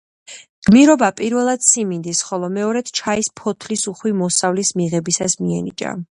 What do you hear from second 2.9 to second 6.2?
ჩაის ფოთლის უხვი მოსავლის მიღებისას მიენიჭა.